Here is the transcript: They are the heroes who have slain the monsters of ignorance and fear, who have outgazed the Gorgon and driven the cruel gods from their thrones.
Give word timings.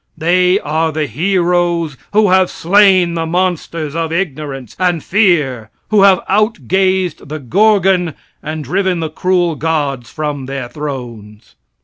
They 0.17 0.59
are 0.61 0.91
the 0.91 1.05
heroes 1.05 1.95
who 2.11 2.31
have 2.31 2.49
slain 2.49 3.13
the 3.13 3.27
monsters 3.27 3.93
of 3.93 4.11
ignorance 4.11 4.75
and 4.79 5.03
fear, 5.03 5.69
who 5.91 6.01
have 6.01 6.21
outgazed 6.27 7.27
the 7.29 7.37
Gorgon 7.37 8.15
and 8.41 8.63
driven 8.63 8.99
the 8.99 9.11
cruel 9.11 9.53
gods 9.53 10.09
from 10.09 10.47
their 10.47 10.67
thrones. 10.67 11.53